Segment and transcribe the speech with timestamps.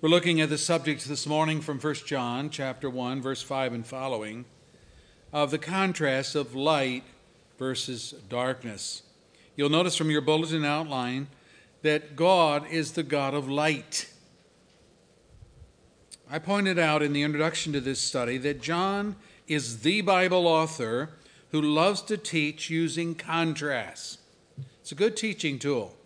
[0.00, 3.84] We're looking at the subject this morning from 1 John chapter 1 verse 5 and
[3.84, 4.44] following
[5.32, 7.02] of the contrast of light
[7.58, 9.02] versus darkness.
[9.56, 11.26] You'll notice from your bulletin outline
[11.82, 14.08] that God is the God of light.
[16.30, 19.16] I pointed out in the introduction to this study that John
[19.48, 21.10] is the Bible author
[21.50, 24.18] who loves to teach using contrasts.
[24.80, 25.97] It's a good teaching tool.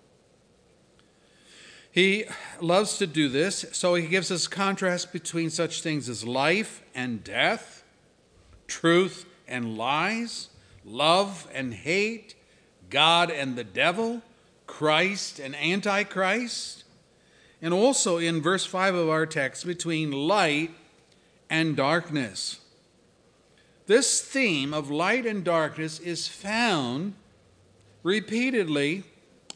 [1.93, 2.24] He
[2.59, 7.23] loves to do this, so he gives us contrast between such things as life and
[7.23, 7.84] death,
[8.66, 10.48] truth and lies,
[10.86, 12.34] love and hate,
[12.88, 14.23] God and the devil,
[14.66, 16.84] Christ and Antichrist,
[17.60, 20.70] and also in verse 5 of our text between light
[21.50, 22.61] and darkness.
[23.84, 27.12] This theme of light and darkness is found
[28.02, 29.05] repeatedly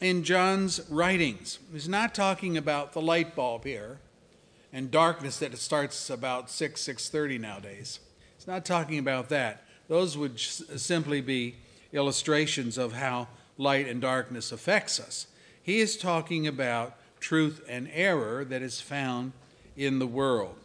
[0.00, 1.58] in John's writings.
[1.72, 3.98] He's not talking about the light bulb here
[4.72, 8.00] and darkness that starts about 6 6:30 nowadays.
[8.36, 9.64] He's not talking about that.
[9.88, 11.56] Those would simply be
[11.92, 15.26] illustrations of how light and darkness affects us.
[15.62, 19.32] He is talking about truth and error that is found
[19.76, 20.56] in the world.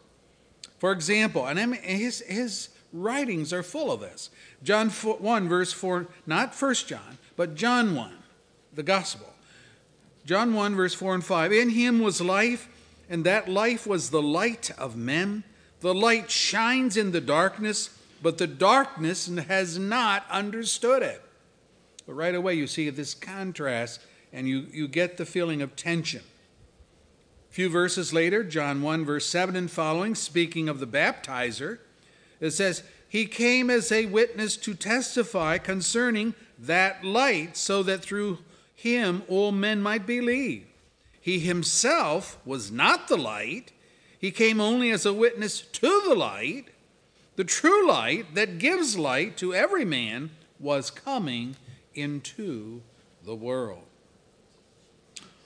[0.80, 4.30] For example, and i his, his writings are full of this.
[4.64, 8.21] John 1, verse 4, not 1 John, but John 1
[8.74, 9.28] the gospel.
[10.26, 11.52] John 1, verse 4 and 5.
[11.52, 12.68] In him was life,
[13.10, 15.44] and that life was the light of men.
[15.82, 17.90] The light shines in the darkness,
[18.22, 21.22] but the darkness has not understood it.
[22.06, 26.22] But right away, you see this contrast, and you, you get the feeling of tension.
[27.50, 31.80] A few verses later, John 1, verse 7 and following, speaking of the baptizer,
[32.40, 38.38] it says, He came as a witness to testify concerning that light, so that through
[38.82, 40.66] him all men might believe.
[41.20, 43.72] He himself was not the light,
[44.18, 46.66] he came only as a witness to the light.
[47.36, 51.56] The true light that gives light to every man was coming
[51.96, 52.82] into
[53.24, 53.84] the world.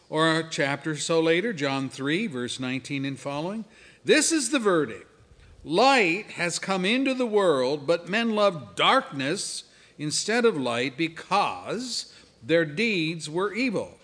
[0.09, 3.66] Or a chapter or so later, John 3, verse 19 and following.
[4.03, 5.07] This is the verdict
[5.66, 9.66] Light has come into the world, but men love darkness
[9.97, 12.13] instead of light because
[12.45, 13.97] their deeds were evil.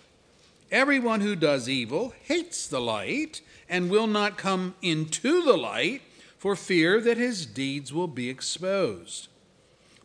[0.72, 6.02] Everyone who does evil hates the light and will not come into the light
[6.38, 9.28] for fear that his deeds will be exposed.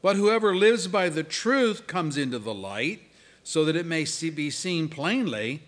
[0.03, 3.01] But whoever lives by the truth comes into the light
[3.43, 4.05] so that it may
[4.35, 5.63] be seen plainly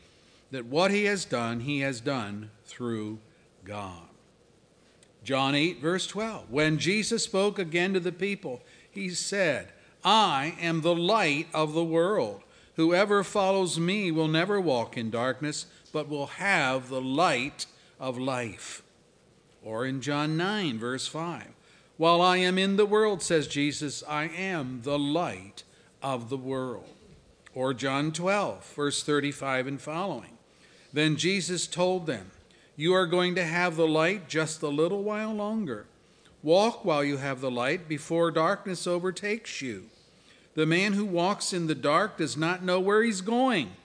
[0.51, 3.19] that what he has done, he has done through
[3.65, 4.03] God.
[5.25, 6.51] John 8, verse 12.
[6.51, 9.69] When Jesus spoke again to the people, he said,
[10.05, 12.43] I am the light of the world.
[12.79, 17.67] Whoever follows me will never walk in darkness, but will have the light
[17.99, 18.85] of life.
[19.65, 21.49] Or in John 9, verse 5,
[21.97, 25.65] while I am in the world, says Jesus, I am the light
[26.05, 26.89] of the world.
[27.53, 30.39] Or John 12, verse 35 and following.
[30.93, 32.31] Then Jesus told them,
[32.77, 35.87] You are going to have the light just a little while longer.
[36.45, 39.87] Walk while you have the light before darkness overtakes you.
[40.59, 43.77] The man who walks in the dark does not know where he's going,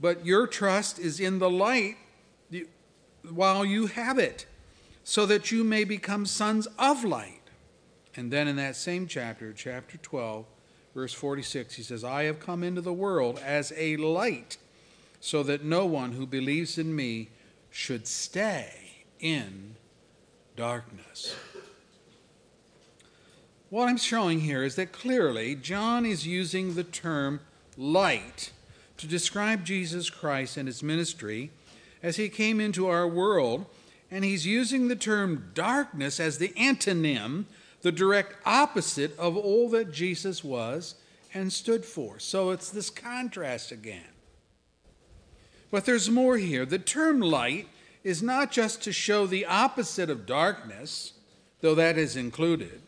[0.00, 1.94] but your trust is in the light
[3.30, 4.44] while you have it,
[5.04, 7.42] so that you may become sons of light.
[8.16, 10.44] And then in that same chapter, chapter 12,
[10.96, 14.56] verse 46, he says, I have come into the world as a light,
[15.20, 17.28] so that no one who believes in me
[17.70, 19.76] should stay in
[20.56, 21.36] darkness.
[23.74, 27.40] What I'm showing here is that clearly John is using the term
[27.76, 28.52] light
[28.98, 31.50] to describe Jesus Christ and his ministry
[32.00, 33.66] as he came into our world,
[34.12, 37.46] and he's using the term darkness as the antonym,
[37.82, 40.94] the direct opposite of all that Jesus was
[41.34, 42.20] and stood for.
[42.20, 44.12] So it's this contrast again.
[45.72, 46.64] But there's more here.
[46.64, 47.66] The term light
[48.04, 51.14] is not just to show the opposite of darkness,
[51.60, 52.80] though that is included.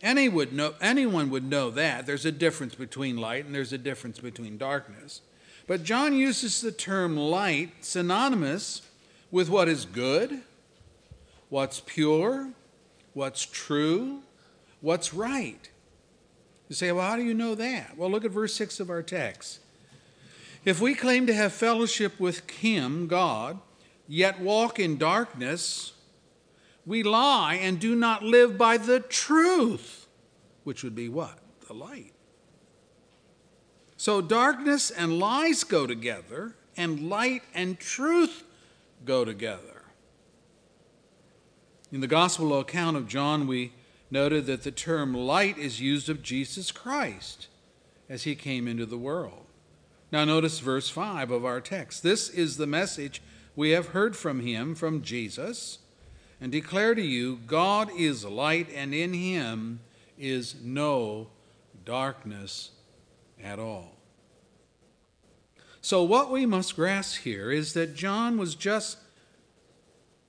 [0.00, 2.06] Any would know, anyone would know that.
[2.06, 5.22] There's a difference between light and there's a difference between darkness.
[5.66, 8.82] But John uses the term light synonymous
[9.30, 10.42] with what is good,
[11.48, 12.50] what's pure,
[13.12, 14.20] what's true,
[14.80, 15.68] what's right.
[16.68, 17.96] You say, well, how do you know that?
[17.96, 19.60] Well, look at verse 6 of our text.
[20.64, 23.58] If we claim to have fellowship with Him, God,
[24.06, 25.92] yet walk in darkness,
[26.88, 30.06] we lie and do not live by the truth,
[30.64, 31.38] which would be what?
[31.66, 32.14] The light.
[33.98, 38.42] So darkness and lies go together, and light and truth
[39.04, 39.82] go together.
[41.92, 43.72] In the gospel account of John, we
[44.10, 47.48] noted that the term light is used of Jesus Christ
[48.08, 49.44] as he came into the world.
[50.10, 52.02] Now, notice verse 5 of our text.
[52.02, 53.20] This is the message
[53.54, 55.80] we have heard from him, from Jesus,
[56.40, 59.80] and declare to you God is light, and in him
[60.18, 61.28] is no
[61.84, 62.70] darkness
[63.42, 63.92] at all.
[65.80, 68.98] So, what we must grasp here is that John was just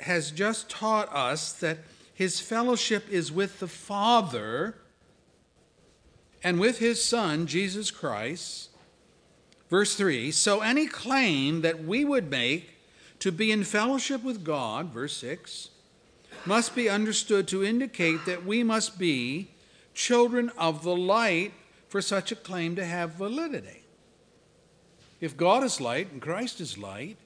[0.01, 1.79] has just taught us that
[2.13, 4.75] his fellowship is with the Father
[6.44, 8.69] and with his Son, Jesus Christ.
[9.69, 12.77] Verse 3 So any claim that we would make
[13.19, 15.69] to be in fellowship with God, verse 6,
[16.45, 19.51] must be understood to indicate that we must be
[19.94, 21.53] children of the light
[21.88, 23.83] for such a claim to have validity.
[25.19, 27.18] If God is light and Christ is light,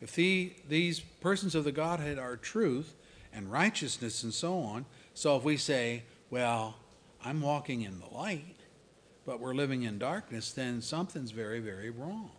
[0.00, 2.94] if the, these persons of the Godhead are truth
[3.32, 4.84] and righteousness and so on,
[5.14, 6.76] so if we say, well,
[7.24, 8.56] I'm walking in the light,
[9.24, 12.30] but we're living in darkness, then something's very, very wrong.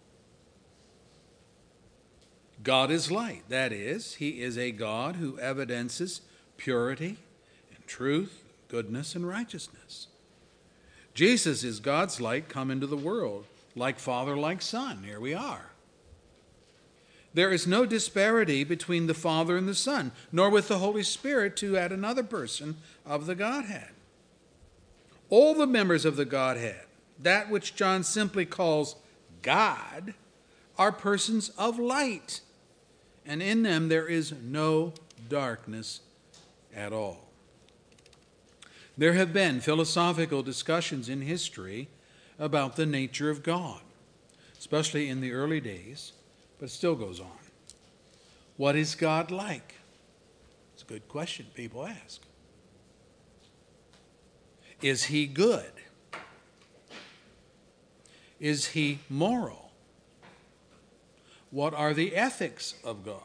[2.63, 3.43] God is light.
[3.49, 6.21] That is, He is a God who evidences
[6.57, 7.17] purity
[7.75, 10.07] and truth, goodness and righteousness.
[11.13, 13.45] Jesus is God's light come into the world,
[13.75, 15.03] like Father, like Son.
[15.03, 15.71] Here we are.
[17.33, 21.55] There is no disparity between the Father and the Son, nor with the Holy Spirit
[21.57, 23.89] to add another person of the Godhead.
[25.29, 26.85] All the members of the Godhead,
[27.19, 28.95] that which John simply calls
[29.41, 30.13] God,
[30.77, 32.41] are persons of light,
[33.27, 34.93] and in them there is no
[35.29, 35.99] darkness
[36.75, 37.25] at all.
[38.97, 41.89] There have been philosophical discussions in history
[42.39, 43.81] about the nature of God,
[44.57, 46.13] especially in the early days
[46.59, 47.27] but it still goes on.
[48.57, 49.75] What is God like?
[50.73, 52.21] It's a good question people ask.
[54.81, 55.71] Is he good?
[58.39, 59.66] Is he moral?
[61.51, 63.21] What are the ethics of God?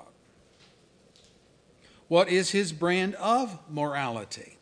[2.08, 4.58] What is his brand of morality?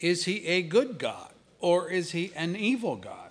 [0.00, 3.30] Is he a good God or is he an evil God?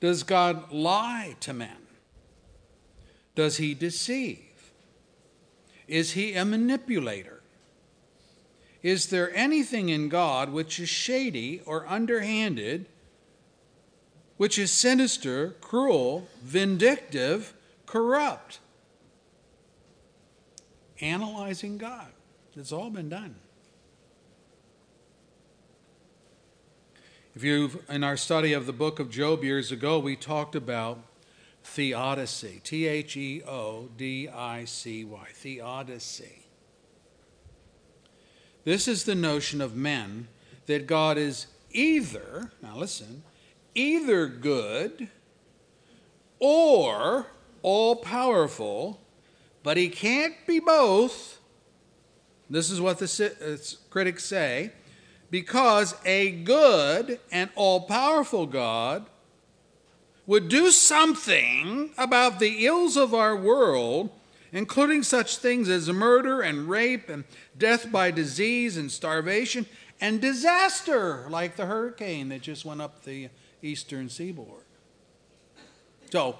[0.00, 1.76] Does God lie to men?
[3.34, 4.72] Does he deceive?
[5.86, 7.42] Is he a manipulator?
[8.82, 12.86] Is there anything in God which is shady or underhanded,
[14.40, 17.52] which is sinister, cruel, vindictive,
[17.84, 18.58] corrupt?
[21.02, 22.06] Analyzing God.
[22.56, 23.34] It's all been done.
[27.36, 31.00] If you've in our study of the book of Job years ago, we talked about
[31.62, 32.62] theodicy.
[32.64, 35.26] T H E O D I C Y.
[35.34, 36.46] Theodicy.
[38.64, 40.28] This is the notion of men
[40.64, 43.22] that God is either, now listen,
[43.74, 45.08] either good
[46.38, 47.26] or
[47.62, 49.00] all powerful,
[49.62, 51.38] but he can't be both.
[52.48, 53.56] This is what the uh,
[53.90, 54.72] critics say
[55.30, 59.06] because a good and all powerful God
[60.26, 64.10] would do something about the ills of our world,
[64.52, 67.24] including such things as murder and rape and
[67.56, 69.66] death by disease and starvation
[70.00, 73.28] and disaster, like the hurricane that just went up the
[73.62, 74.64] eastern seaboard.
[76.10, 76.38] So,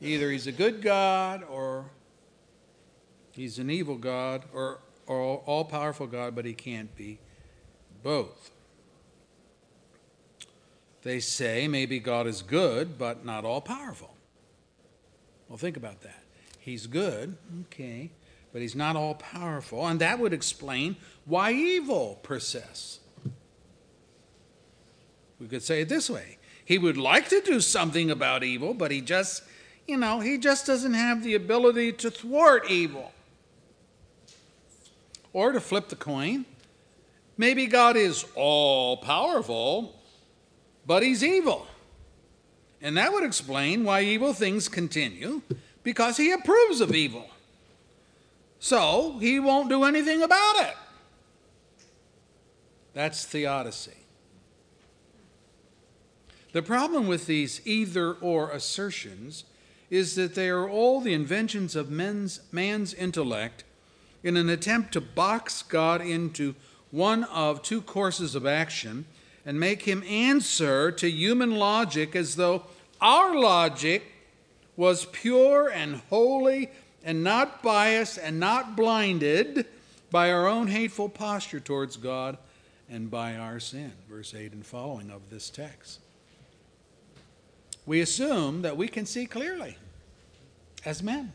[0.00, 1.86] either he's a good God or
[3.32, 7.18] he's an evil God or, or all powerful God, but he can't be
[8.02, 8.50] both.
[11.02, 14.16] They say maybe God is good, but not all powerful.
[15.48, 16.22] Well, think about that.
[16.58, 18.10] He's good, okay,
[18.52, 19.86] but he's not all powerful.
[19.86, 22.98] And that would explain why evil persists.
[25.40, 28.90] We could say it this way He would like to do something about evil, but
[28.90, 29.42] he just,
[29.86, 33.12] you know, he just doesn't have the ability to thwart evil.
[35.32, 36.46] Or to flip the coin,
[37.36, 39.94] maybe God is all powerful,
[40.86, 41.66] but he's evil.
[42.80, 45.42] And that would explain why evil things continue,
[45.82, 47.28] because he approves of evil.
[48.58, 50.76] So he won't do anything about it.
[52.94, 54.05] That's theodicy.
[56.52, 59.44] The problem with these either or assertions
[59.90, 63.64] is that they are all the inventions of men's, man's intellect
[64.22, 66.54] in an attempt to box God into
[66.90, 69.04] one of two courses of action
[69.44, 72.64] and make him answer to human logic as though
[73.00, 74.02] our logic
[74.76, 76.70] was pure and holy
[77.04, 79.66] and not biased and not blinded
[80.10, 82.36] by our own hateful posture towards God
[82.90, 83.92] and by our sin.
[84.08, 86.00] Verse 8 and following of this text.
[87.86, 89.78] We assume that we can see clearly
[90.84, 91.32] as men.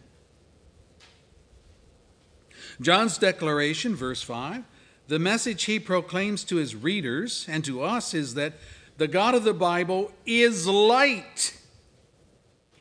[2.80, 4.64] John's declaration, verse 5,
[5.08, 8.54] the message he proclaims to his readers and to us is that
[8.98, 11.58] the God of the Bible is light,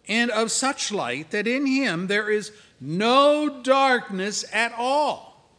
[0.06, 5.50] and of such light that in him there is no darkness at all.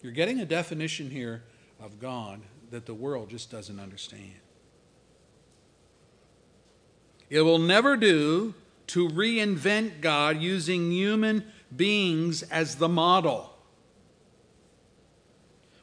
[0.00, 1.42] You're getting a definition here
[1.80, 4.41] of God that the world just doesn't understand.
[7.32, 8.52] It will never do
[8.88, 13.54] to reinvent God using human beings as the model.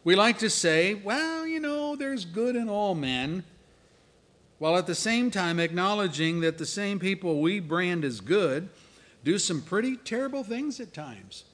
[0.03, 3.45] We like to say, well, you know, there's good in all men,
[4.59, 8.69] while at the same time acknowledging that the same people we brand as good
[9.23, 11.45] do some pretty terrible things at times.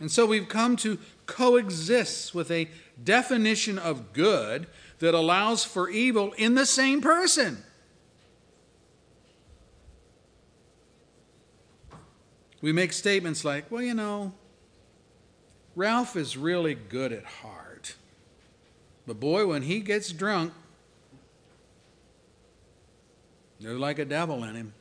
[0.00, 2.68] And so we've come to coexist with a
[3.02, 4.66] definition of good
[4.98, 7.62] that allows for evil in the same person.
[12.60, 14.32] We make statements like, well, you know,
[15.76, 17.96] Ralph is really good at heart.
[19.06, 20.52] But boy, when he gets drunk,
[23.60, 24.72] there's like a devil in him.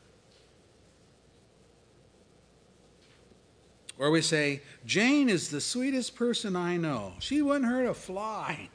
[3.97, 7.13] Or we say, Jane is the sweetest person I know.
[7.19, 8.69] She wouldn't hurt a fly.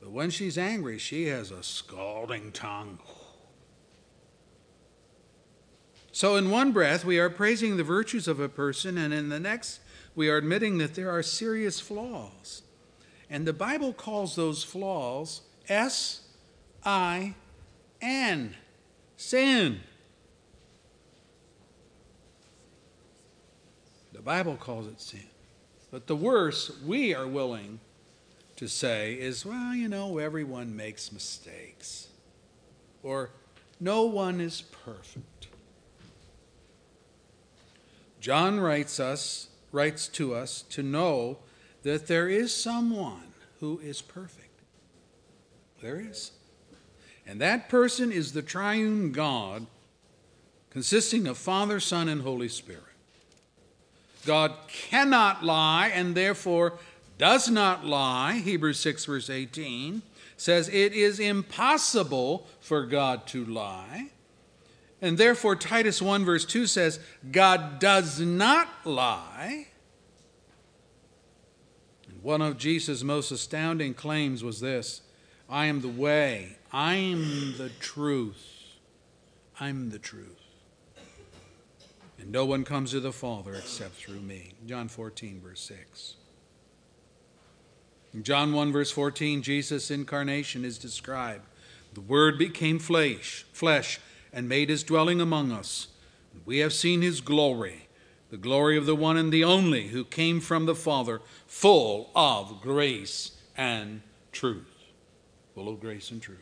[0.00, 2.98] But when she's angry, she has a scalding tongue.
[6.12, 9.38] So, in one breath, we are praising the virtues of a person, and in the
[9.38, 9.80] next,
[10.16, 12.62] we are admitting that there are serious flaws.
[13.28, 16.22] And the Bible calls those flaws S
[16.84, 17.34] I
[18.00, 18.56] N,
[19.16, 19.80] sin.
[24.12, 25.26] The Bible calls it sin.
[25.90, 27.80] But the worse, we are willing
[28.60, 32.08] to say is, well, you know, everyone makes mistakes.
[33.02, 33.30] Or
[33.80, 35.46] no one is perfect.
[38.20, 41.38] John writes us writes to us to know
[41.84, 44.60] that there is someone who is perfect.
[45.80, 46.32] There is.
[47.26, 49.68] And that person is the triune God,
[50.68, 52.82] consisting of Father, Son, and Holy Spirit.
[54.26, 56.78] God cannot lie and therefore
[57.20, 58.40] does not lie.
[58.42, 60.00] Hebrews 6, verse 18
[60.38, 64.08] says it is impossible for God to lie.
[65.02, 66.98] And therefore, Titus 1, verse 2 says,
[67.30, 69.66] God does not lie.
[72.08, 75.02] And one of Jesus' most astounding claims was this
[75.46, 78.78] I am the way, I'm the truth,
[79.60, 80.38] I'm the truth.
[82.18, 84.52] And no one comes to the Father except through me.
[84.66, 86.14] John 14, verse 6.
[88.12, 91.44] In John 1, verse 14, Jesus' incarnation is described.
[91.94, 94.00] The Word became flesh, flesh
[94.32, 95.88] and made his dwelling among us.
[96.44, 97.88] We have seen his glory,
[98.30, 102.60] the glory of the one and the only who came from the Father, full of
[102.60, 104.02] grace and
[104.32, 104.66] truth.
[105.54, 106.38] Full of grace and truth.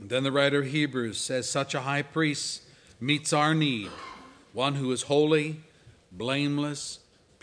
[0.00, 2.62] And then the writer of Hebrews says, Such a high priest
[3.00, 3.90] meets our need,
[4.52, 5.60] one who is holy,
[6.12, 7.00] blameless,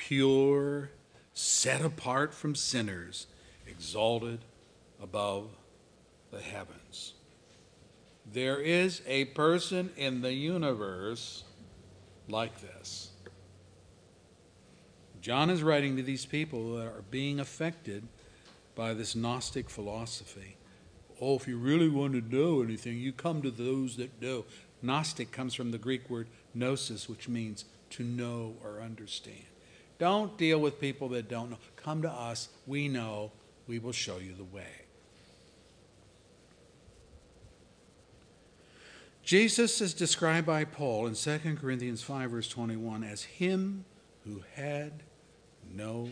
[0.07, 0.89] pure,
[1.33, 3.27] set apart from sinners,
[3.67, 4.39] exalted
[5.01, 5.47] above
[6.31, 7.13] the heavens.
[8.33, 11.43] There is a person in the universe
[12.27, 13.11] like this.
[15.21, 18.03] John is writing to these people that are being affected
[18.73, 20.57] by this Gnostic philosophy.
[21.21, 24.45] Oh, if you really want to know anything, you come to those that know.
[24.81, 29.45] Gnostic comes from the Greek word gnosis, which means to know or understand.
[30.01, 31.59] Don't deal with people that don't know.
[31.75, 32.49] Come to us.
[32.65, 33.31] We know.
[33.67, 34.65] We will show you the way.
[39.23, 43.85] Jesus is described by Paul in 2 Corinthians 5, verse 21, as him
[44.25, 44.91] who had
[45.71, 46.09] no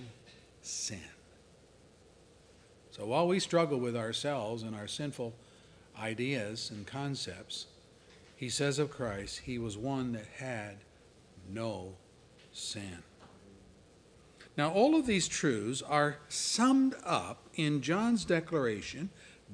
[0.62, 1.00] sin.
[2.92, 5.34] So while we struggle with ourselves and our sinful
[6.00, 7.66] ideas and concepts,
[8.36, 10.78] he says of Christ, he was one that had
[11.52, 11.94] no
[12.54, 13.00] sin.
[14.60, 19.10] Now, all of these truths are summed up in John's declaration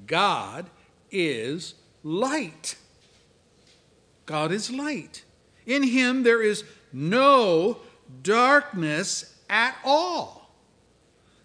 [0.07, 0.65] God
[1.11, 2.75] is light.
[4.25, 5.23] God is light.
[5.67, 7.81] In him there is no
[8.23, 10.49] darkness at all.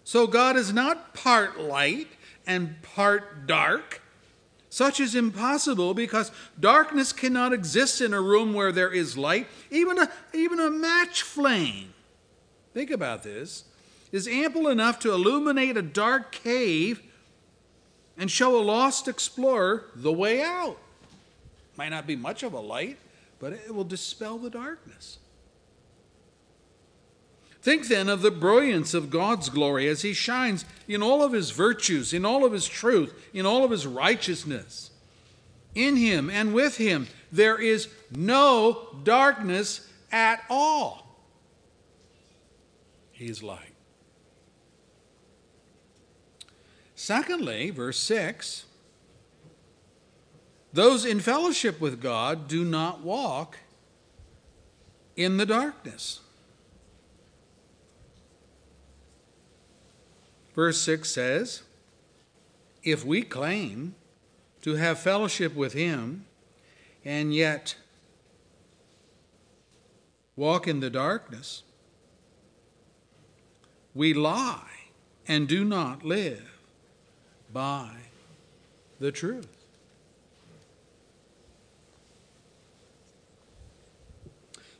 [0.05, 2.07] So God is not part light
[2.47, 4.01] and part dark.
[4.71, 9.99] Such is impossible because darkness cannot exist in a room where there is light, even
[9.99, 11.93] a, even a match flame.
[12.73, 13.65] Think about this
[14.11, 17.01] is ample enough to illuminate a dark cave
[18.17, 20.77] and show a lost explorer the way out.
[21.77, 22.97] Might not be much of a light,
[23.39, 25.17] but it will dispel the darkness.
[27.61, 31.51] Think then of the brilliance of God's glory as He shines in all of His
[31.51, 34.89] virtues, in all of His truth, in all of His righteousness.
[35.75, 41.00] In Him and with Him, there is no darkness at all.
[43.21, 43.75] He is light.
[46.95, 48.65] Secondly, verse 6
[50.73, 53.59] those in fellowship with God do not walk
[55.15, 56.21] in the darkness.
[60.55, 61.61] Verse 6 says,
[62.81, 63.93] If we claim
[64.63, 66.25] to have fellowship with Him
[67.05, 67.75] and yet
[70.35, 71.61] walk in the darkness,
[73.93, 74.67] we lie
[75.27, 76.59] and do not live
[77.51, 77.89] by
[78.99, 79.61] the truth.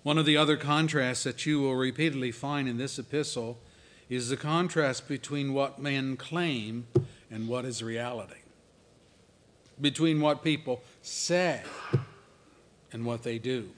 [0.03, 3.60] One of the other contrasts that you will repeatedly find in this epistle
[4.10, 6.88] is the contrast between what men claim
[7.30, 8.41] and what is reality,
[9.80, 11.62] between what people say
[12.91, 13.70] and what they do.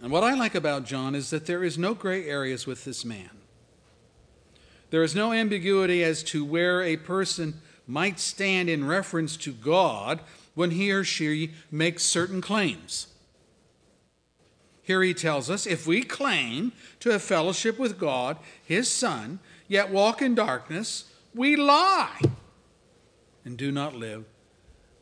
[0.00, 3.04] And what I like about John is that there is no gray areas with this
[3.04, 3.30] man.
[4.92, 10.20] There is no ambiguity as to where a person might stand in reference to God
[10.52, 13.06] when he or she makes certain claims.
[14.82, 19.88] Here he tells us if we claim to have fellowship with God, his Son, yet
[19.88, 22.20] walk in darkness, we lie
[23.46, 24.26] and do not live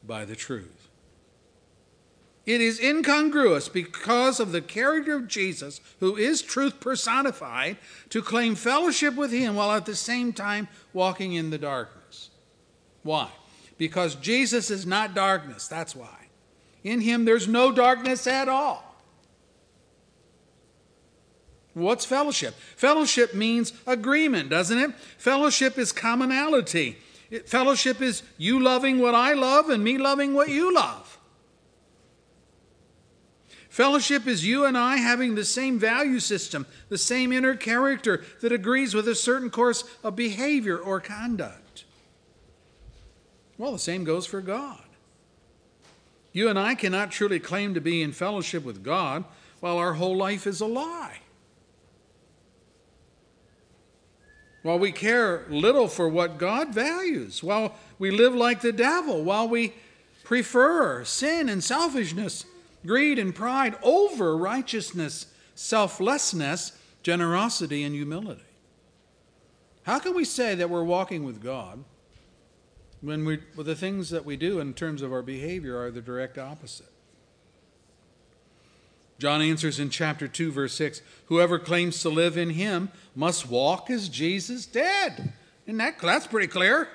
[0.06, 0.79] by the truth.
[2.50, 7.76] It is incongruous because of the character of Jesus, who is truth personified,
[8.08, 12.30] to claim fellowship with him while at the same time walking in the darkness.
[13.04, 13.28] Why?
[13.78, 15.68] Because Jesus is not darkness.
[15.68, 16.26] That's why.
[16.82, 18.96] In him, there's no darkness at all.
[21.74, 22.54] What's fellowship?
[22.74, 24.92] Fellowship means agreement, doesn't it?
[25.18, 26.98] Fellowship is commonality.
[27.46, 31.10] fellowship is you loving what I love and me loving what you love.
[33.81, 38.53] Fellowship is you and I having the same value system, the same inner character that
[38.53, 41.85] agrees with a certain course of behavior or conduct.
[43.57, 44.85] Well, the same goes for God.
[46.35, 49.25] You and I cannot truly claim to be in fellowship with God
[49.61, 51.21] while our whole life is a lie.
[54.62, 59.49] while we care little for what God values, while we live like the devil, while
[59.49, 59.73] we
[60.23, 62.45] prefer sin and selfishness,
[62.85, 68.43] greed and pride over righteousness, selflessness, generosity, and humility.
[69.85, 71.85] How can we say that we're walking with God
[73.01, 76.03] when we, well, the things that we do in terms of our behavior are the
[76.03, 76.90] direct opposite?
[79.19, 83.90] John answers in chapter 2, verse 6 Whoever claims to live in him must walk
[83.90, 85.33] as Jesus did.
[85.66, 86.88] And that, that's pretty clear.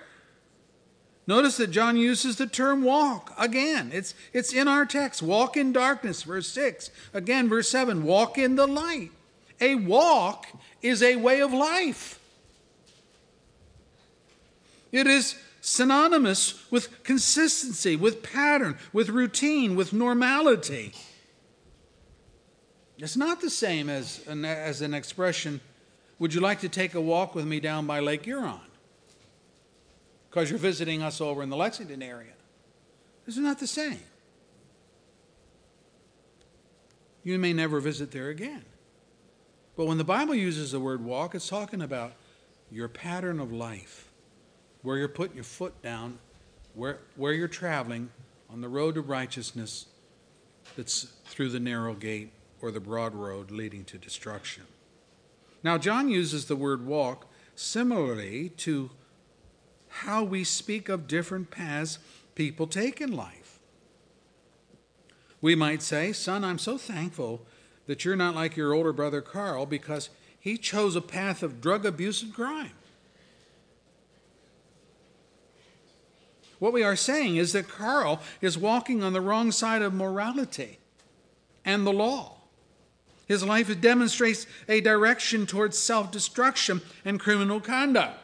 [1.27, 3.89] Notice that John uses the term walk again.
[3.91, 5.23] It's, it's in our text.
[5.23, 6.91] Walk in darkness, verse 6.
[7.13, 9.11] Again, verse 7 walk in the light.
[9.59, 10.47] A walk
[10.81, 12.19] is a way of life,
[14.91, 20.93] it is synonymous with consistency, with pattern, with routine, with normality.
[22.99, 25.59] It's not the same as an, as an expression,
[26.19, 28.59] would you like to take a walk with me down by Lake Huron?
[30.35, 32.33] Because you're visiting us over in the Lexington area.
[33.25, 34.01] This is not the same.
[37.23, 38.65] You may never visit there again.
[39.77, 42.11] But when the Bible uses the word walk, it's talking about
[42.69, 44.11] your pattern of life,
[44.81, 46.19] where you're putting your foot down,
[46.73, 48.09] where, where you're traveling
[48.49, 49.85] on the road to righteousness
[50.75, 54.63] that's through the narrow gate or the broad road leading to destruction.
[55.63, 58.89] Now, John uses the word walk similarly to
[60.03, 61.99] how we speak of different paths
[62.35, 63.59] people take in life.
[65.41, 67.45] We might say, Son, I'm so thankful
[67.87, 71.85] that you're not like your older brother Carl because he chose a path of drug
[71.85, 72.71] abuse and crime.
[76.59, 80.79] What we are saying is that Carl is walking on the wrong side of morality
[81.63, 82.37] and the law.
[83.27, 88.19] His life demonstrates a direction towards self destruction and criminal conduct.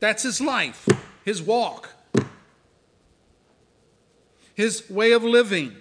[0.00, 0.88] That's his life,
[1.24, 1.90] his walk.
[4.54, 5.74] his way of living,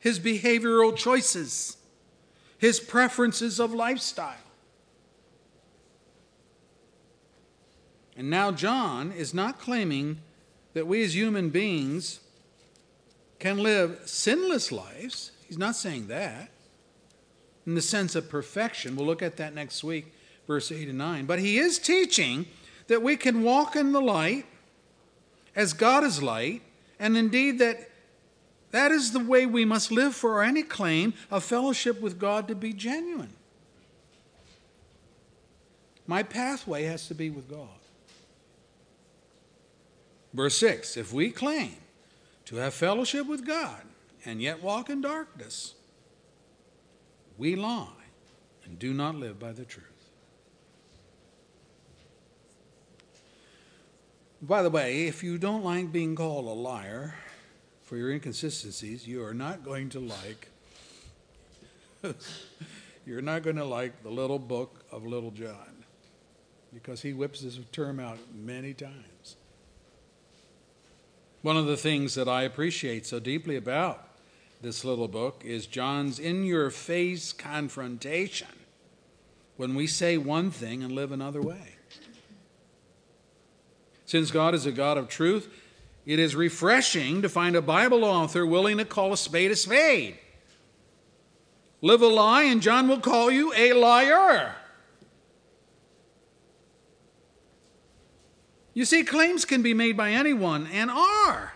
[0.00, 1.76] his behavioral choices,
[2.58, 4.34] his preferences of lifestyle.
[8.16, 10.18] And now, John is not claiming
[10.74, 12.18] that we as human beings
[13.38, 15.30] can live sinless lives.
[15.46, 16.50] He's not saying that
[17.64, 18.96] in the sense of perfection.
[18.96, 20.12] We'll look at that next week,
[20.48, 21.26] verse 8 and 9.
[21.26, 22.46] But he is teaching
[22.88, 24.46] that we can walk in the light
[25.54, 26.62] as God is light,
[26.98, 27.90] and indeed that
[28.70, 32.54] that is the way we must live for any claim of fellowship with God to
[32.54, 33.32] be genuine.
[36.06, 37.68] My pathway has to be with God.
[40.34, 41.76] Verse 6 If we claim
[42.44, 43.82] to have fellowship with God
[44.24, 45.74] and yet walk in darkness,
[47.38, 47.88] we lie
[48.64, 49.95] and do not live by the truth.
[54.46, 57.14] By the way, if you don't like being called a liar
[57.82, 60.48] for your inconsistencies, you are not going to like
[63.06, 65.84] you're not going to like the little book of Little John
[66.72, 69.34] because he whips this term out many times.
[71.42, 74.06] One of the things that I appreciate so deeply about
[74.62, 78.48] this little book is John's in your face confrontation
[79.56, 81.75] when we say one thing and live another way.
[84.06, 85.52] Since God is a God of truth,
[86.06, 90.16] it is refreshing to find a Bible author willing to call a spade a spade.
[91.82, 94.54] Live a lie, and John will call you a liar.
[98.72, 101.54] You see, claims can be made by anyone and are.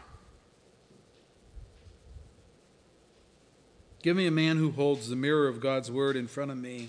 [4.03, 6.89] Give me a man who holds the mirror of God's word in front of me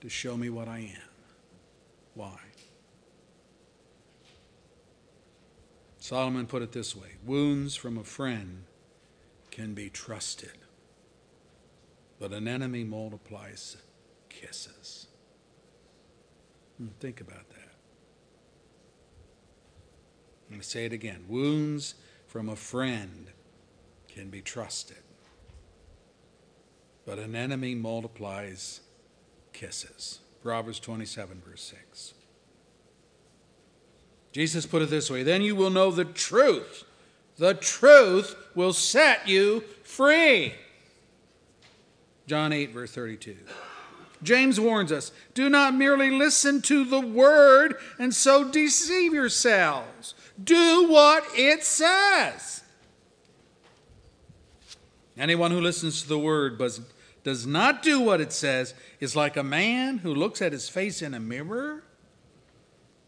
[0.00, 1.08] to show me what I am.
[2.14, 2.41] Why?
[6.02, 8.64] Solomon put it this way Wounds from a friend
[9.52, 10.58] can be trusted,
[12.18, 13.76] but an enemy multiplies
[14.28, 15.06] kisses.
[16.76, 17.74] Hmm, think about that.
[20.50, 21.24] Let me say it again.
[21.28, 21.94] Wounds
[22.26, 23.28] from a friend
[24.08, 25.04] can be trusted,
[27.06, 28.80] but an enemy multiplies
[29.52, 30.18] kisses.
[30.42, 32.14] Proverbs 27, verse 6.
[34.32, 36.84] Jesus put it this way Then you will know the truth.
[37.38, 40.54] The truth will set you free.
[42.26, 43.36] John 8, verse 32.
[44.22, 50.14] James warns us do not merely listen to the word and so deceive yourselves.
[50.42, 52.62] Do what it says.
[55.16, 56.78] Anyone who listens to the word but
[57.24, 61.02] does not do what it says is like a man who looks at his face
[61.02, 61.84] in a mirror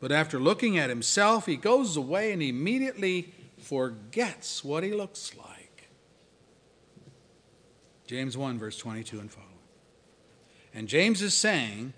[0.00, 5.88] but after looking at himself, he goes away and immediately forgets what he looks like.
[8.06, 9.50] James 1, verse 22 and following.
[10.74, 11.94] And James is saying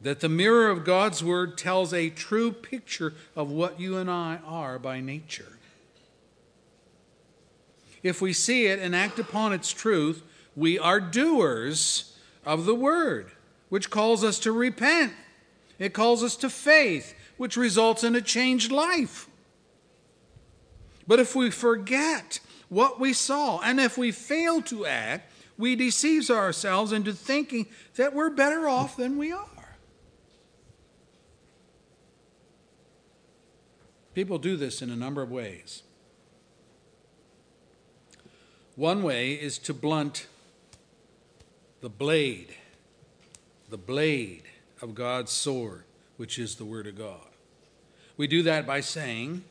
[0.00, 4.38] that the mirror of God's word tells a true picture of what you and I
[4.46, 5.58] are by nature.
[8.02, 10.22] If we see it and act upon its truth,
[10.54, 13.32] we are doers of the word,
[13.70, 15.14] which calls us to repent.
[15.78, 19.28] It calls us to faith which results in a changed life.
[21.06, 26.30] But if we forget what we saw, and if we fail to act, we deceive
[26.30, 27.66] ourselves into thinking
[27.96, 29.76] that we're better off than we are.
[34.14, 35.82] People do this in a number of ways.
[38.76, 40.26] One way is to blunt
[41.80, 42.54] the blade,
[43.70, 44.44] the blade
[44.80, 45.84] of God's sword
[46.16, 47.28] which is the Word of God.
[48.16, 49.42] We do that by saying,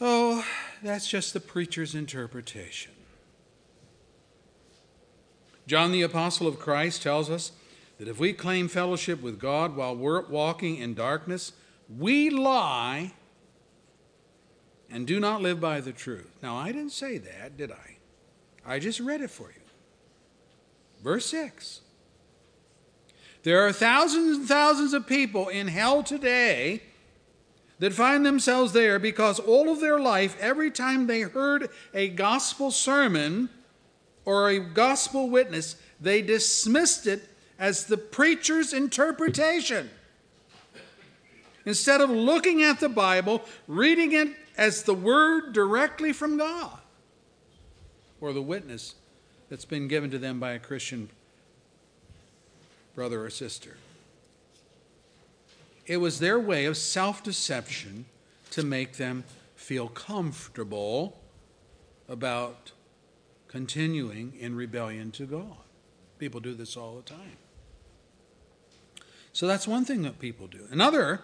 [0.00, 0.44] oh,
[0.82, 2.92] that's just the preacher's interpretation.
[5.66, 7.52] John the Apostle of Christ tells us
[7.98, 11.52] that if we claim fellowship with God while we're walking in darkness,
[11.88, 13.12] we lie
[14.90, 16.30] and do not live by the truth.
[16.42, 17.96] Now, I didn't say that, did I?
[18.66, 19.62] I just read it for you.
[21.02, 21.80] Verse 6
[23.44, 26.82] there are thousands and thousands of people in hell today
[27.78, 32.70] that find themselves there because all of their life, every time they heard a gospel
[32.70, 33.50] sermon
[34.24, 37.28] or a gospel witness, they dismissed it
[37.58, 39.90] as the preacher's interpretation.
[41.66, 46.78] Instead of looking at the Bible, reading it as the word directly from God
[48.20, 48.94] or the witness
[49.50, 51.10] that's been given to them by a Christian
[52.94, 53.76] brother or sister.
[55.86, 58.06] It was their way of self deception
[58.50, 59.24] to make them
[59.56, 61.20] feel comfortable
[62.08, 62.72] about
[63.48, 65.56] continuing in rebellion to God.
[66.18, 67.36] People do this all the time.
[69.32, 70.66] So that's one thing that people do.
[70.70, 71.20] Another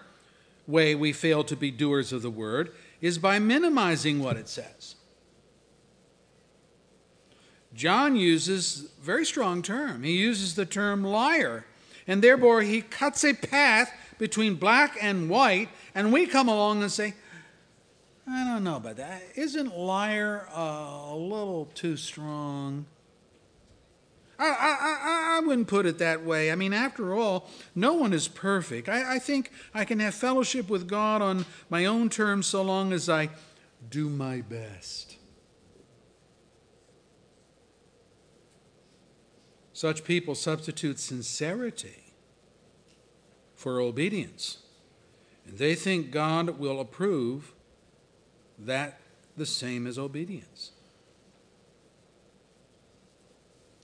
[0.66, 4.96] way we fail to be doers of the word is by minimizing what it says.
[7.74, 10.02] John uses very strong term.
[10.02, 11.64] He uses the term liar,
[12.06, 16.90] and therefore he cuts a path between black and white, and we come along and
[16.92, 17.14] say,
[18.28, 19.22] I don't know about that.
[19.34, 22.86] Isn't liar a little too strong?
[24.38, 26.50] I, I, I, wouldn't put it that way.
[26.50, 28.88] I mean, after all, no one is perfect.
[28.88, 32.94] I, I think I can have fellowship with God on my own terms so long
[32.94, 33.28] as I
[33.90, 35.09] do my best.
[39.80, 42.12] Such people substitute sincerity
[43.54, 44.58] for obedience.
[45.46, 47.54] And they think God will approve
[48.58, 49.00] that
[49.38, 50.72] the same as obedience.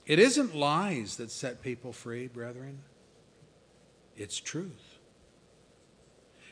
[0.05, 2.77] It isn't lies that set people free, brethren.
[4.15, 4.99] It's truth.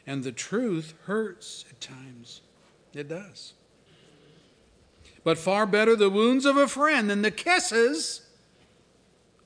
[0.08, 2.42] And the truth hurts at times.
[2.96, 3.54] It does.
[5.24, 8.25] But far better the wounds of a friend than the kisses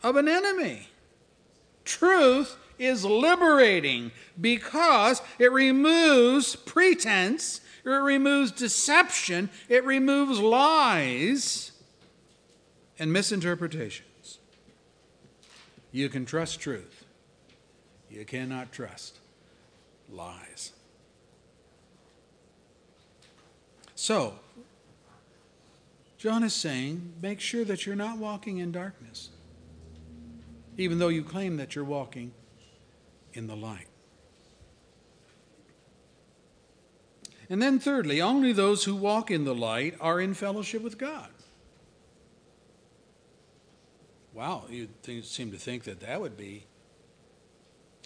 [0.04, 0.88] of an enemy.
[1.86, 11.72] Truth is liberating because it removes pretense, it removes deception, it removes lies
[12.98, 14.40] and misinterpretations.
[15.92, 17.06] You can trust truth,
[18.10, 19.20] you cannot trust
[20.12, 20.72] lies.
[23.96, 24.36] So,
[26.18, 29.30] John is saying, make sure that you're not walking in darkness,
[30.80, 32.32] even though you claim that you're walking
[33.34, 33.88] in the light.
[37.50, 41.30] And then, thirdly, only those who walk in the light are in fellowship with God.
[44.34, 44.88] Wow, you
[45.24, 46.66] seem to think that that would be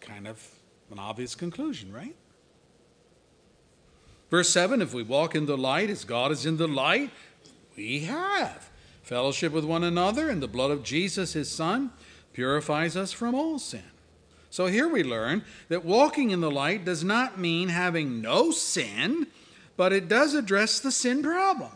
[0.01, 0.43] kind of
[0.89, 2.15] an obvious conclusion, right?
[4.31, 7.11] Verse 7 If we walk in the light as God is in the light,
[7.75, 8.69] we have
[9.03, 11.91] fellowship with one another, and the blood of Jesus, his Son,
[12.33, 13.83] purifies us from all sin.
[14.49, 19.27] So here we learn that walking in the light does not mean having no sin,
[19.77, 21.71] but it does address the sin problem.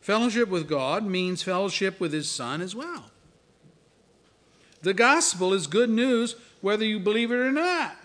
[0.00, 3.10] Fellowship with God means fellowship with His Son as well.
[4.82, 7.96] The gospel is good news whether you believe it or not.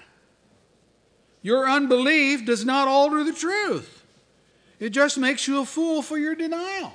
[1.44, 4.04] Your unbelief does not alter the truth,
[4.80, 6.94] it just makes you a fool for your denial.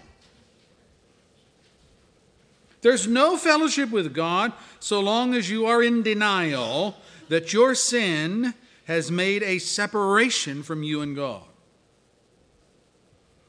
[2.83, 6.97] There's no fellowship with God so long as you are in denial
[7.29, 11.43] that your sin has made a separation from you and God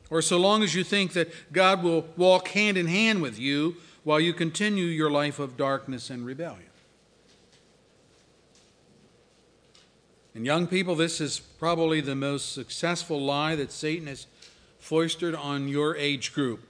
[0.09, 3.75] or so long as you think that God will walk hand in hand with you
[4.03, 6.63] while you continue your life of darkness and rebellion.
[10.33, 14.27] And young people, this is probably the most successful lie that Satan has
[14.79, 16.63] foisted on your age group.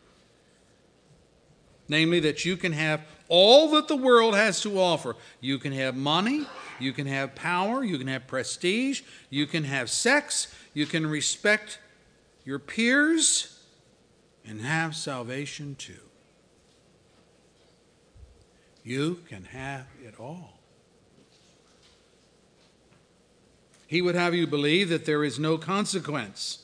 [1.90, 5.16] Namely, that you can have all that the world has to offer.
[5.42, 6.46] You can have money,
[6.80, 11.80] you can have power, you can have prestige, you can have sex, you can respect
[12.46, 13.62] your peers
[14.46, 15.94] and have salvation too.
[18.84, 20.58] You can have it all.
[23.88, 26.60] He would have you believe that there is no consequence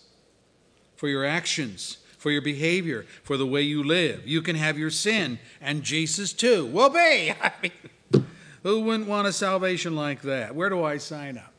[0.95, 4.25] for your actions, for your behavior, for the way you live.
[4.25, 6.65] You can have your sin and Jesus too.
[6.67, 7.31] Whoopee!
[7.41, 8.25] I mean,
[8.63, 10.55] who wouldn't want a salvation like that?
[10.55, 11.51] Where do I sign up?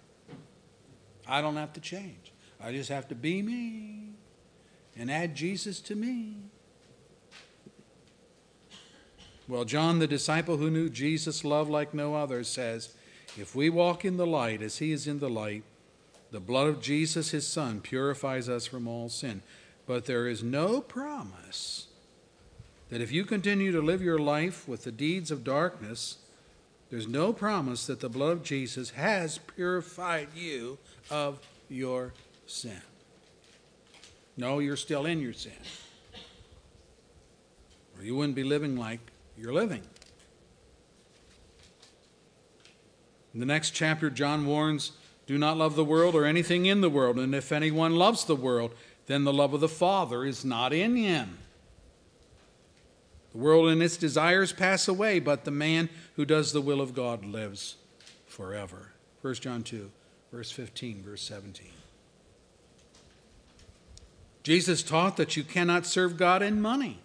[1.28, 2.32] I don't have to change.
[2.58, 4.14] I just have to be me
[4.96, 6.36] and add Jesus to me.
[9.46, 12.94] Well, John, the disciple who knew Jesus' love like no other, says,
[13.36, 15.62] If we walk in the light as he is in the light,
[16.30, 19.42] the blood of Jesus, his son, purifies us from all sin.
[19.86, 21.88] But there is no promise
[22.88, 26.18] that if you continue to live your life with the deeds of darkness,
[26.90, 30.78] there's no promise that the blood of Jesus has purified you
[31.10, 32.12] of your
[32.46, 32.80] sin.
[34.36, 35.52] No, you're still in your sin.
[37.98, 39.00] Or you wouldn't be living like
[39.36, 39.82] you're living.
[43.32, 44.92] In the next chapter, John warns
[45.26, 47.18] do not love the world or anything in the world.
[47.18, 48.74] And if anyone loves the world,
[49.06, 51.38] then the love of the Father is not in him.
[53.32, 56.94] The world and its desires pass away, but the man who does the will of
[56.94, 57.76] God lives
[58.26, 58.92] forever.
[59.22, 59.90] 1 John 2,
[60.32, 61.66] verse 15, verse 17.
[64.44, 66.98] Jesus taught that you cannot serve God in money.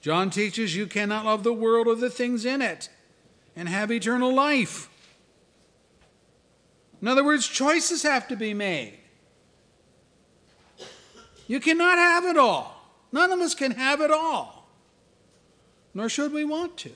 [0.00, 2.90] John teaches you cannot love the world or the things in it
[3.56, 4.90] and have eternal life.
[7.00, 8.98] In other words, choices have to be made.
[11.46, 12.74] You cannot have it all.
[13.12, 14.68] None of us can have it all,
[15.92, 16.90] nor should we want to.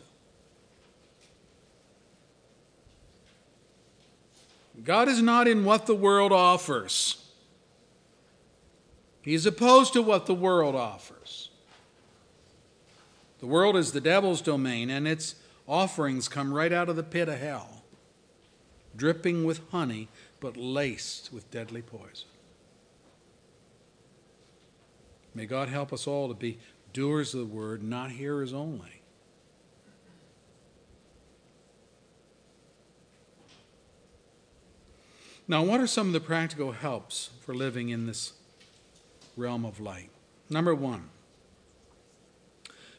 [4.84, 7.24] God is not in what the world offers.
[9.22, 11.50] He is opposed to what the world offers.
[13.40, 15.34] The world is the devil's domain, and its
[15.66, 17.82] offerings come right out of the pit of hell,
[18.96, 20.08] dripping with honey,
[20.40, 22.28] but laced with deadly poison.
[25.38, 26.58] May God help us all to be
[26.92, 29.02] doers of the word, not hearers only.
[35.46, 38.32] Now, what are some of the practical helps for living in this
[39.36, 40.10] realm of light?
[40.50, 41.08] Number one,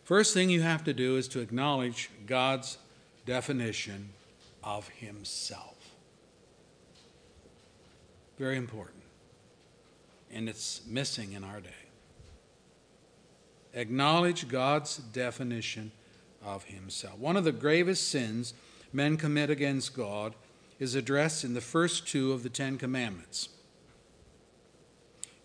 [0.05, 2.77] first thing you have to do is to acknowledge God's
[3.25, 4.11] definition
[4.63, 5.75] of Himself.
[8.37, 9.03] Very important.
[10.31, 11.88] And it's missing in our day.
[13.79, 15.91] Acknowledge God's definition
[16.43, 17.17] of Himself.
[17.17, 18.53] One of the gravest sins
[18.91, 20.35] men commit against God
[20.79, 23.47] is addressed in the first two of the Ten Commandments.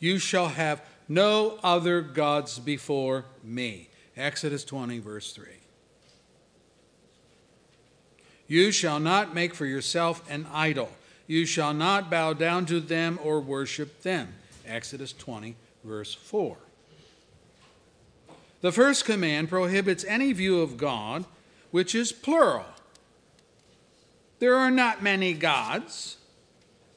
[0.00, 3.88] You shall have no other gods before me.
[4.16, 5.44] Exodus 20, verse 3.
[8.48, 10.90] You shall not make for yourself an idol.
[11.28, 14.34] You shall not bow down to them or worship them.
[14.66, 16.56] Exodus 20, verse 4.
[18.64, 21.26] The first command prohibits any view of God
[21.70, 22.64] which is plural.
[24.38, 26.16] There are not many gods.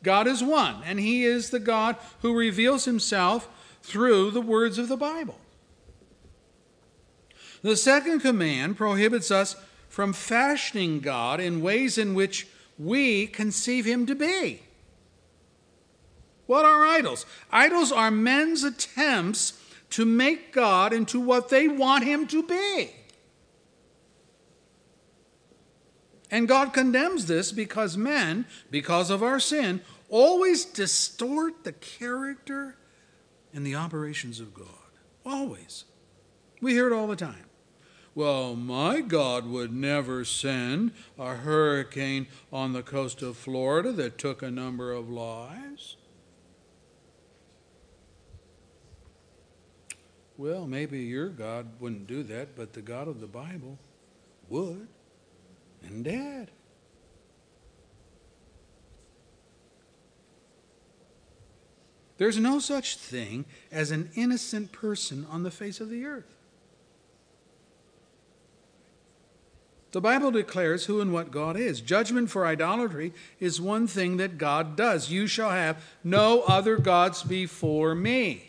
[0.01, 3.49] God is one, and He is the God who reveals Himself
[3.83, 5.41] through the words of the Bible.
[7.63, 9.57] The second command prohibits us
[9.89, 12.47] from fashioning God in ways in which
[12.79, 14.61] we conceive Him to be.
[16.45, 17.25] What are idols?
[17.51, 22.91] Idols are men's attempts to make God into what they want Him to be.
[26.29, 32.75] And God condemns this because men, because of our sin, always distort the character
[33.53, 34.67] and the operations of God.
[35.25, 35.85] Always.
[36.61, 37.45] We hear it all the time.
[38.13, 44.41] Well, my God would never send a hurricane on the coast of Florida that took
[44.41, 45.97] a number of lives.
[50.37, 53.79] Well, maybe your God wouldn't do that, but the God of the Bible
[54.49, 54.87] would
[55.83, 56.51] and dad.
[62.17, 66.33] There's no such thing as an innocent person on the face of the earth.
[69.91, 71.79] The Bible declares who and what God is.
[71.79, 75.09] Judgment for idolatry is one thing that God does.
[75.09, 78.46] You shall have no other gods before me.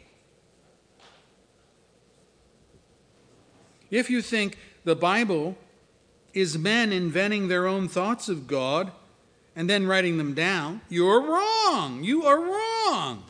[3.91, 5.57] If you think the Bible
[6.35, 8.93] is men inventing their own thoughts of God
[9.57, 10.81] and then writing them down.
[10.89, 12.05] You're wrong.
[12.05, 13.25] You are wrong.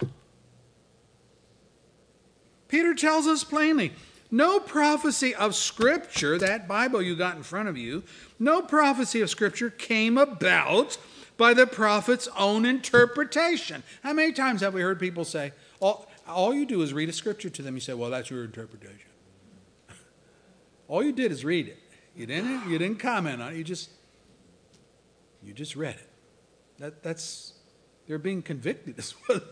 [2.69, 3.93] Peter tells us plainly
[4.31, 8.03] no prophecy of Scripture, that Bible you got in front of you,
[8.39, 10.99] no prophecy of Scripture came about
[11.39, 13.83] by the prophet's own interpretation.
[14.03, 17.13] How many times have we heard people say, all, all you do is read a
[17.15, 17.75] Scripture to them?
[17.75, 19.08] You say, well, that's your interpretation.
[20.89, 21.79] All you did is read it.
[22.17, 23.57] You didn't, you didn't comment on it.
[23.57, 23.91] You just,
[25.45, 26.09] you just read it.
[26.79, 27.53] That, that's,
[28.07, 28.99] they're being convicted.
[28.99, 29.45] Is what,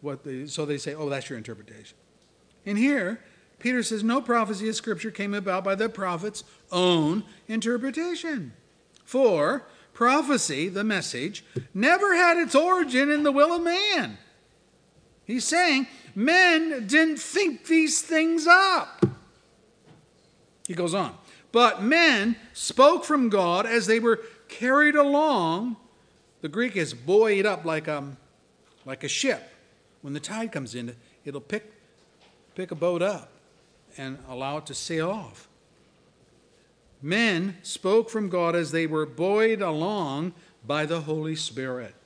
[0.00, 1.96] what they, so they say, oh, that's your interpretation.
[2.66, 3.20] And here,
[3.58, 8.52] Peter says, no prophecy of Scripture came about by the prophet's own interpretation.
[9.04, 14.18] For prophecy, the message, never had its origin in the will of man.
[15.24, 19.04] He's saying men didn't think these things up.
[20.70, 21.16] He goes on.
[21.50, 25.74] But men spoke from God as they were carried along.
[26.42, 28.18] The Greek is buoyed up like a, um,
[28.84, 29.52] like a ship.
[30.02, 30.94] When the tide comes in,
[31.24, 31.72] it'll pick,
[32.54, 33.32] pick a boat up
[33.98, 35.48] and allow it to sail off.
[37.02, 41.96] Men spoke from God as they were buoyed along by the Holy Spirit.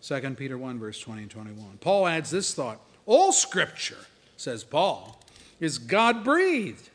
[0.00, 1.76] 2 Peter 1, verse 20 and 21.
[1.78, 4.06] Paul adds this thought All scripture,
[4.38, 5.20] says Paul,
[5.60, 6.88] is God breathed.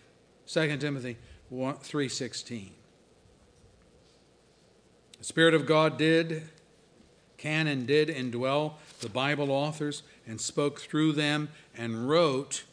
[0.49, 1.15] 2 Timothy
[1.51, 2.71] 3:16.
[5.19, 6.49] The Spirit of God did
[7.37, 12.63] can and did indwell the Bible authors and spoke through them and wrote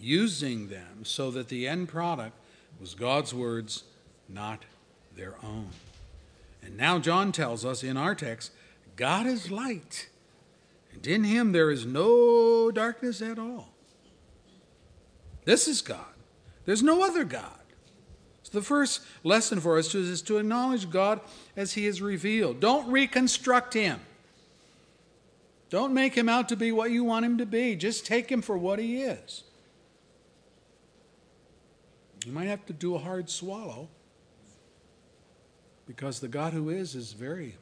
[0.00, 2.36] using them so that the end product
[2.80, 3.82] was God's words,
[4.28, 4.64] not
[5.16, 5.70] their own.
[6.62, 8.52] And now John tells us in our text
[8.94, 10.08] God is light,
[10.92, 13.70] and in him there is no darkness at all.
[15.44, 16.13] This is God.
[16.64, 17.50] There's no other God.
[18.42, 21.20] So the first lesson for us is to acknowledge God
[21.56, 22.60] as he is revealed.
[22.60, 24.00] Don't reconstruct him.
[25.70, 27.74] Don't make him out to be what you want him to be.
[27.74, 29.44] Just take him for what he is.
[32.24, 33.88] You might have to do a hard swallow
[35.86, 37.56] because the God who is is very,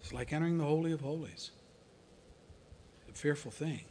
[0.00, 1.50] it's like entering the Holy of Holies.
[3.10, 3.84] A fearful thing.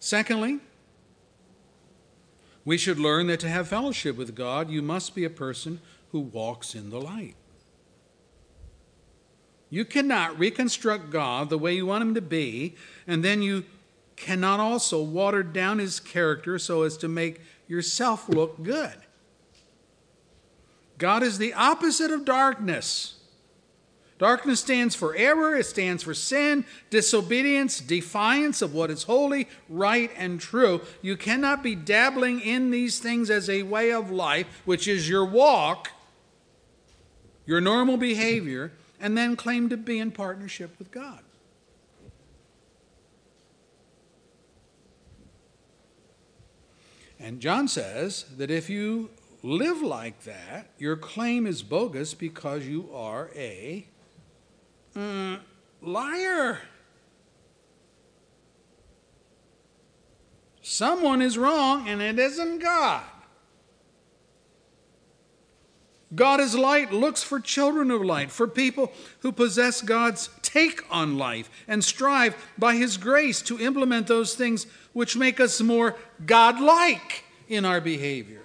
[0.00, 0.58] Secondly,
[2.64, 5.80] we should learn that to have fellowship with God, you must be a person
[6.12, 7.34] who walks in the light.
[9.70, 12.74] You cannot reconstruct God the way you want him to be,
[13.06, 13.64] and then you
[14.16, 18.94] cannot also water down his character so as to make yourself look good.
[20.98, 23.14] God is the opposite of darkness.
[24.22, 30.12] Darkness stands for error, it stands for sin, disobedience, defiance of what is holy, right,
[30.16, 30.80] and true.
[31.02, 35.24] You cannot be dabbling in these things as a way of life, which is your
[35.24, 35.90] walk,
[37.46, 38.70] your normal behavior,
[39.00, 41.18] and then claim to be in partnership with God.
[47.18, 49.10] And John says that if you
[49.42, 53.88] live like that, your claim is bogus because you are a
[54.96, 55.36] uh,
[55.80, 56.60] liar.
[60.60, 63.02] Someone is wrong, and it isn't God.
[66.14, 71.16] God is light, looks for children of light, for people who possess God's take on
[71.16, 77.24] life and strive by His grace to implement those things which make us more God-like
[77.48, 78.41] in our behavior.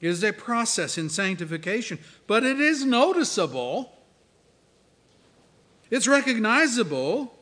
[0.00, 3.92] Is a process in sanctification, but it is noticeable.
[5.90, 7.34] It's recognizable.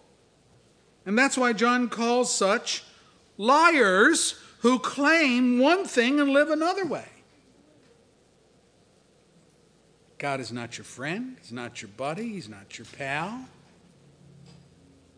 [1.07, 2.83] And that's why John calls such
[3.37, 7.07] liars who claim one thing and live another way.
[10.19, 13.47] God is not your friend, He's not your buddy, He's not your pal.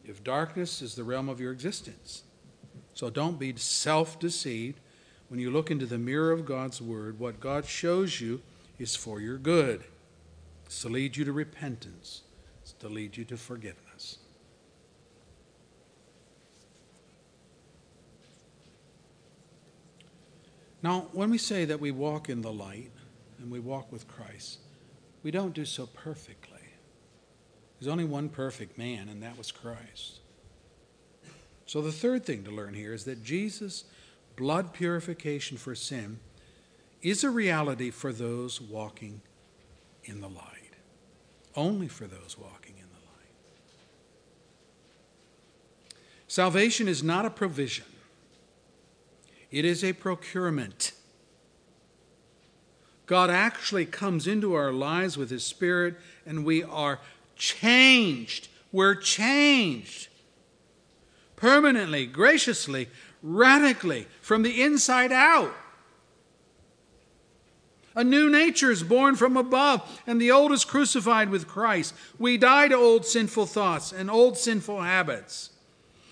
[0.04, 2.22] If darkness is the realm of your existence.
[2.92, 4.78] So don't be self deceived
[5.30, 8.42] when you look into the mirror of God's Word, what God shows you
[8.80, 9.84] is for your good.
[10.66, 12.22] It's to lead you to repentance,
[12.62, 14.18] it's to lead you to forgiveness.
[20.82, 22.90] Now, when we say that we walk in the light
[23.38, 24.58] and we walk with Christ,
[25.22, 26.58] we don't do so perfectly.
[27.78, 30.18] There's only one perfect man, and that was Christ.
[31.66, 33.84] So, the third thing to learn here is that Jesus
[34.40, 36.18] blood purification for sin
[37.02, 39.20] is a reality for those walking
[40.04, 40.72] in the light.
[41.54, 43.34] Only for those walking in the light.
[46.26, 47.84] Salvation is not a provision,
[49.50, 50.92] it is a procurement.
[53.04, 56.98] God actually comes into our lives with His Spirit, and we are
[57.36, 58.48] changed.
[58.72, 60.08] We're changed
[61.40, 62.88] permanently, graciously,
[63.22, 65.54] radically from the inside out.
[67.94, 71.94] A new nature is born from above, and the old is crucified with Christ.
[72.18, 75.50] We die to old sinful thoughts and old sinful habits.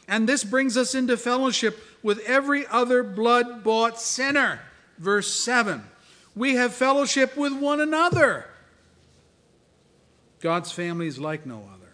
[0.08, 4.60] And this brings us into fellowship with every other blood bought sinner.
[4.98, 5.84] Verse 7
[6.34, 8.46] We have fellowship with one another.
[10.40, 11.87] God's family is like no other.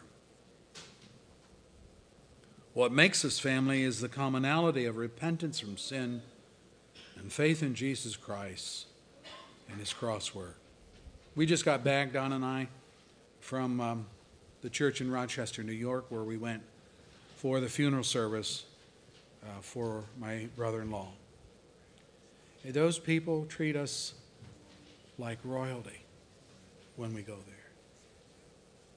[2.74, 6.22] What makes us family is the commonality of repentance from sin
[7.16, 8.86] and faith in Jesus Christ
[9.70, 10.56] and his cross work.
[11.36, 12.66] We just got back, Don and I,
[13.38, 14.06] from um,
[14.62, 16.64] the church in Rochester, New York, where we went
[17.36, 18.64] for the funeral service
[19.44, 21.10] uh, for my brother in law.
[22.64, 24.14] Those people treat us
[25.16, 26.00] like royalty
[26.96, 27.70] when we go there.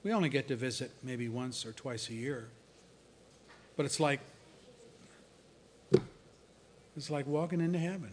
[0.02, 2.48] We only get to visit maybe once or twice a year.
[3.78, 4.18] But it's like
[6.96, 8.12] it's like walking into heaven.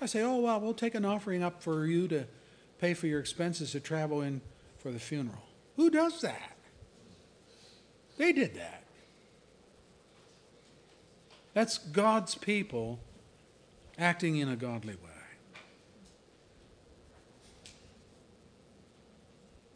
[0.00, 2.24] I say, oh, well, we'll take an offering up for you to
[2.80, 4.40] pay for your expenses to travel in
[4.78, 5.42] for the funeral.
[5.76, 6.56] Who does that?
[8.16, 8.84] They did that.
[11.52, 13.00] That's God's people
[13.98, 15.10] acting in a godly way.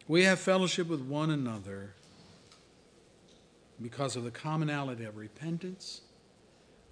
[0.09, 1.93] We have fellowship with one another
[3.83, 6.03] because of the commonality of repentance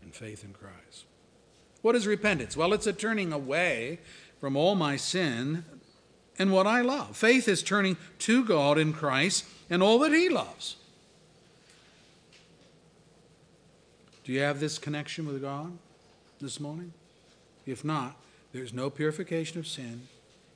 [0.03, 1.05] and faith in Christ.
[1.82, 2.57] What is repentance?
[2.57, 4.01] Well, it's a turning away
[4.41, 5.64] from all my sin
[6.38, 7.16] and what I love.
[7.16, 10.76] Faith is turning to God in Christ and all that He loves.
[14.24, 15.76] Do you have this connection with God
[16.41, 16.93] this morning?
[17.66, 18.16] If not,
[18.53, 20.09] there's no purification of sin.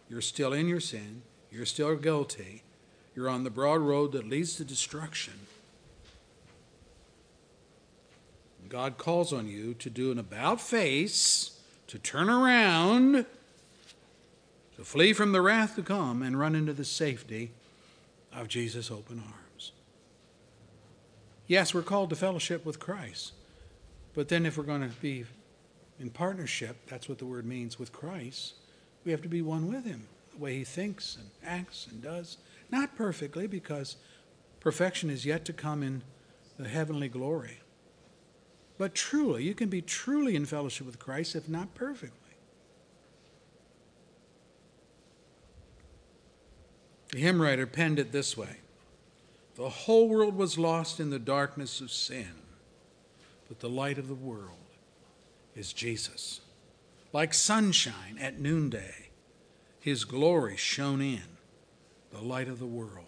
[0.08, 1.22] You're still in your sin.
[1.50, 2.62] You're still guilty.
[3.14, 5.34] You're on the broad road that leads to destruction.
[8.68, 13.26] God calls on you to do an about face, to turn around,
[14.76, 17.52] to flee from the wrath to come, and run into the safety
[18.32, 19.72] of Jesus' open arms.
[21.46, 23.32] Yes, we're called to fellowship with Christ.
[24.14, 25.24] But then, if we're going to be
[26.00, 28.54] in partnership, that's what the word means with Christ,
[29.04, 32.38] we have to be one with Him, the way He thinks and acts and does.
[32.70, 33.96] Not perfectly, because
[34.60, 36.02] perfection is yet to come in
[36.58, 37.58] the heavenly glory.
[38.76, 42.18] But truly, you can be truly in fellowship with Christ, if not perfectly.
[47.10, 48.56] The hymn writer penned it this way
[49.54, 52.32] The whole world was lost in the darkness of sin,
[53.48, 54.50] but the light of the world
[55.54, 56.40] is Jesus.
[57.12, 59.10] Like sunshine at noonday,
[59.78, 61.22] his glory shone in.
[62.10, 63.06] The light of the world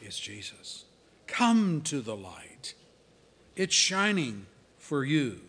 [0.00, 0.84] is Jesus.
[1.26, 2.47] Come to the light.
[3.58, 4.46] It's shining
[4.78, 5.40] for you.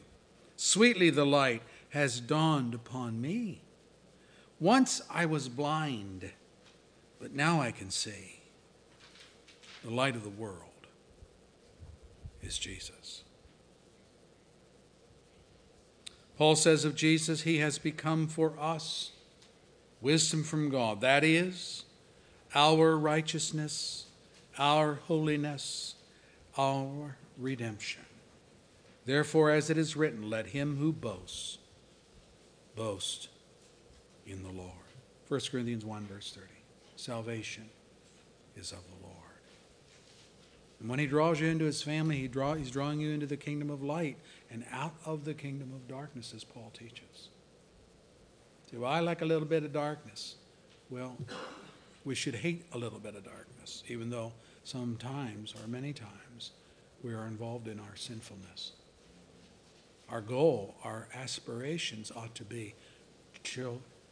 [0.55, 3.61] Sweetly the light has dawned upon me.
[4.59, 6.31] Once I was blind,
[7.21, 8.41] but now I can see.
[9.83, 10.87] The light of the world
[12.41, 13.23] is Jesus.
[16.35, 19.11] Paul says of Jesus, He has become for us
[20.01, 21.01] wisdom from God.
[21.01, 21.83] That is,
[22.55, 24.07] our righteousness,
[24.57, 25.93] our holiness,
[26.57, 28.03] our redemption.
[29.05, 31.57] Therefore, as it is written, let him who boasts
[32.75, 33.29] boast
[34.27, 34.73] in the Lord.
[35.27, 36.47] 1 Corinthians 1, verse 30.
[36.95, 37.69] Salvation
[38.55, 39.15] is of the Lord.
[40.79, 43.37] And when he draws you into his family, he draw, he's drawing you into the
[43.37, 44.17] kingdom of light
[44.49, 47.29] and out of the kingdom of darkness, as Paul teaches.
[48.71, 50.35] Do I like a little bit of darkness?
[50.89, 51.17] Well,
[52.05, 54.31] we should hate a little bit of darkness, even though
[54.63, 56.51] sometimes or many times
[57.03, 58.73] we are involved in our sinfulness.
[60.09, 62.75] Our goal, our aspirations ought to be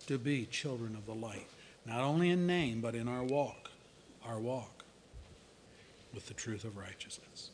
[0.07, 1.47] to be children of the light,
[1.85, 3.71] not only in name, but in our walk,
[4.25, 4.83] our walk
[6.13, 7.51] with the truth of righteousness.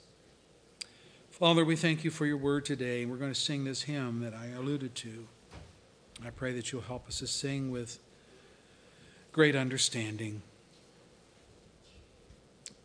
[1.31, 3.05] Father, we thank you for your word today.
[3.05, 5.27] We're going to sing this hymn that I alluded to.
[6.25, 7.99] I pray that you'll help us to sing with
[9.31, 10.43] great understanding.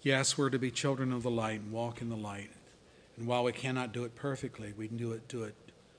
[0.03, 2.51] Yes, we're to be children of the light and walk in the light.
[3.17, 5.55] And while we cannot do it perfectly, we can do it, do it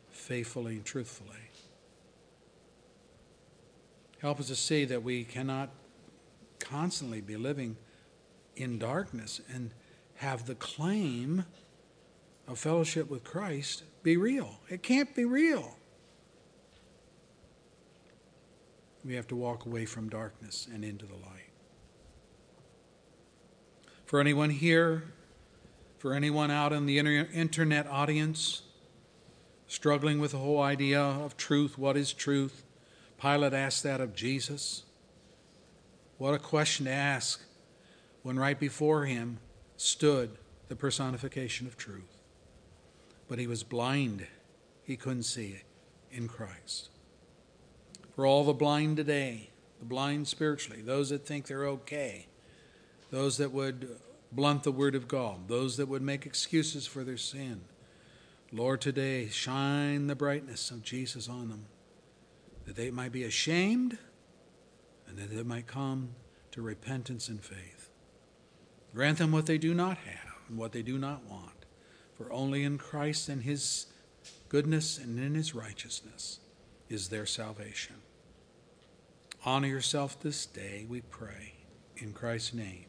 [0.10, 1.50] faithfully and truthfully.
[4.20, 5.70] Help us to see that we cannot
[6.60, 7.78] constantly be living
[8.56, 9.72] in darkness and
[10.16, 11.46] have the claim
[12.48, 14.60] of fellowship with Christ be real.
[14.70, 15.78] It can't be real.
[19.06, 21.49] We have to walk away from darkness and into the light.
[24.10, 25.04] For anyone here,
[26.00, 28.64] for anyone out in the internet audience,
[29.68, 32.64] struggling with the whole idea of truth, what is truth?
[33.22, 34.82] Pilate asked that of Jesus.
[36.18, 37.40] What a question to ask
[38.24, 39.38] when right before him
[39.78, 40.32] stood
[40.70, 42.20] the personification of truth
[43.30, 44.28] but he was blind.
[44.84, 45.64] He couldn't see it
[46.12, 46.90] in Christ.
[48.16, 52.28] For all the blind today, the blind spiritually, those that think they're okay,
[53.12, 53.98] those that would
[54.32, 57.62] blunt the word of God, those that would make excuses for their sin,
[58.52, 61.66] Lord, today shine the brightness of Jesus on them,
[62.66, 63.98] that they might be ashamed
[65.08, 66.10] and that they might come
[66.52, 67.90] to repentance and faith.
[68.94, 71.66] Grant them what they do not have and what they do not want.
[72.16, 73.86] For only in Christ and his
[74.50, 76.40] goodness and in his righteousness
[76.90, 77.96] is their salvation.
[79.46, 81.54] Honor yourself this day, we pray.
[81.98, 82.89] In Christ's name.